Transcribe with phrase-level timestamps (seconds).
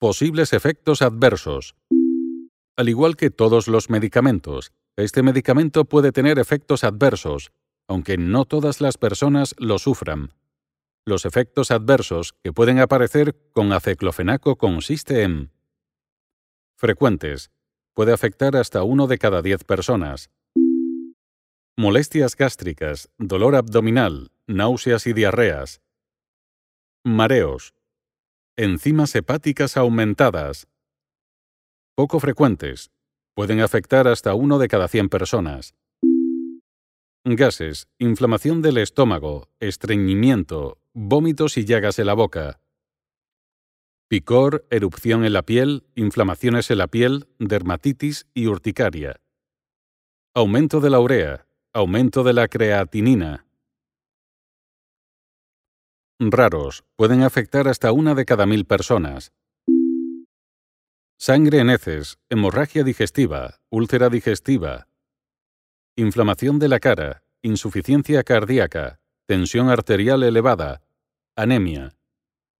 [0.00, 1.76] Posibles efectos adversos.
[2.74, 7.52] Al igual que todos los medicamentos, este medicamento puede tener efectos adversos,
[7.86, 10.32] aunque no todas las personas lo sufran.
[11.04, 15.52] Los efectos adversos que pueden aparecer con aceclofenaco consiste en
[16.78, 17.50] frecuentes.
[17.92, 20.30] Puede afectar hasta uno de cada diez personas.
[21.76, 25.82] Molestias gástricas, dolor abdominal, náuseas y diarreas.
[27.04, 27.74] Mareos.
[28.62, 30.68] Enzimas hepáticas aumentadas.
[31.94, 32.90] Poco frecuentes.
[33.34, 35.74] Pueden afectar hasta uno de cada 100 personas.
[37.24, 42.60] Gases, inflamación del estómago, estreñimiento, vómitos y llagas en la boca.
[44.08, 49.22] Picor, erupción en la piel, inflamaciones en la piel, dermatitis y urticaria.
[50.34, 53.46] Aumento de la urea, aumento de la creatinina,
[56.20, 59.32] raros, pueden afectar hasta una de cada mil personas.
[61.18, 64.86] Sangre en heces, hemorragia digestiva, úlcera digestiva,
[65.96, 70.82] inflamación de la cara, insuficiencia cardíaca, tensión arterial elevada,
[71.36, 71.96] anemia,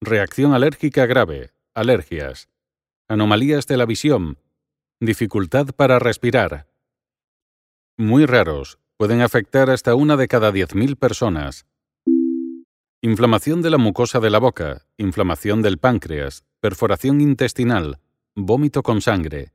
[0.01, 2.49] reacción alérgica grave, alergias,
[3.09, 4.39] anomalías de la visión,
[5.01, 6.67] dificultad para respirar.
[7.99, 11.67] Muy raros, pueden afectar hasta una de cada 10.000 personas.
[13.03, 17.99] Inflamación de la mucosa de la boca, inflamación del páncreas, perforación intestinal,
[18.35, 19.55] vómito con sangre.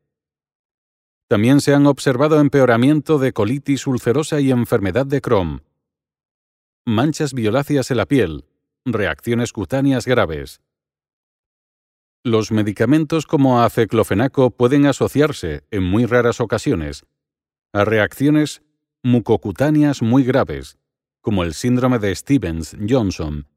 [1.28, 5.62] También se han observado empeoramiento de colitis ulcerosa y enfermedad de Crohn.
[6.86, 8.46] Manchas violáceas en la piel,
[8.84, 10.60] reacciones cutáneas graves.
[12.24, 17.06] Los medicamentos como aceclofenaco pueden asociarse, en muy raras ocasiones,
[17.74, 18.64] a reacciones
[19.04, 20.80] mucocutáneas muy graves,
[21.26, 23.48] como el síndrome de Stevens-Johnson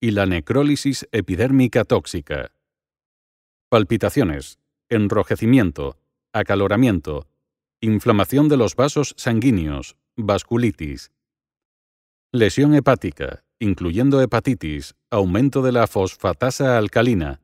[0.00, 2.52] y la necrólisis epidérmica tóxica.
[3.68, 5.98] Palpitaciones, enrojecimiento,
[6.32, 7.28] acaloramiento,
[7.82, 11.12] inflamación de los vasos sanguíneos, vasculitis.
[12.32, 17.42] Lesión hepática, incluyendo hepatitis, aumento de la fosfatasa alcalina.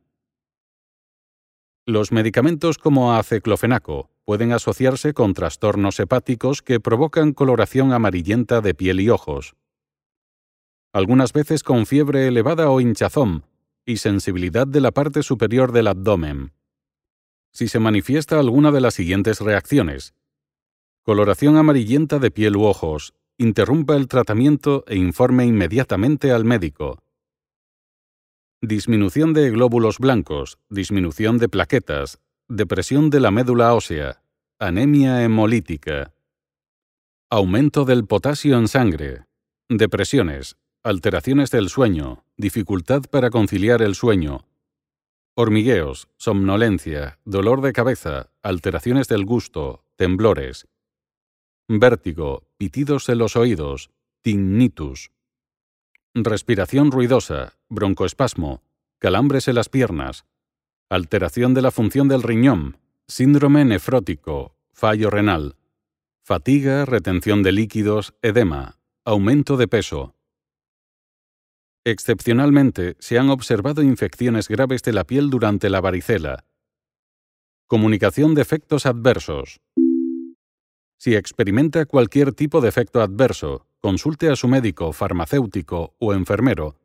[1.85, 9.01] Los medicamentos como aceclofenaco pueden asociarse con trastornos hepáticos que provocan coloración amarillenta de piel
[9.01, 9.55] y ojos
[10.95, 13.45] algunas veces con fiebre elevada o hinchazón,
[13.85, 16.53] y sensibilidad de la parte superior del abdomen.
[17.53, 20.15] Si se manifiesta alguna de las siguientes reacciones,
[21.03, 27.03] coloración amarillenta de piel u ojos, interrumpa el tratamiento e informe inmediatamente al médico.
[28.63, 34.23] Disminución de glóbulos blancos, disminución de plaquetas, depresión de la médula ósea,
[34.61, 36.15] anemia hemolítica.
[37.31, 39.25] Aumento del potasio en sangre,
[39.69, 44.47] depresiones, alteraciones del sueño, dificultad para conciliar el sueño,
[45.35, 50.69] hormigueos, somnolencia, dolor de cabeza, alteraciones del gusto, temblores,
[51.69, 53.91] vértigo, pitidos en los oídos,
[54.21, 55.11] tinnitus,
[56.13, 58.63] respiración ruidosa, broncoespasmo,
[58.99, 60.27] calambres en las piernas,
[60.91, 62.77] alteración de la función del riñón,
[63.09, 65.57] síndrome nefrótico, fallo renal,
[66.23, 70.14] fatiga, retención de líquidos, edema, aumento de peso,
[71.87, 76.47] Excepcionalmente, se han observado infecciones graves de la piel durante la varicela.
[77.67, 79.61] Comunicación de efectos adversos.
[80.97, 86.77] Si experimenta cualquier tipo de efecto adverso, consulte a su médico, farmacéutico o enfermero,